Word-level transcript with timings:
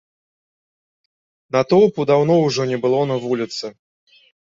Натоўпу 1.57 2.01
даўно 2.15 2.41
ўжо 2.45 2.61
не 2.75 2.83
было 2.89 2.99
на 3.15 3.23
вуліцы. 3.31 3.65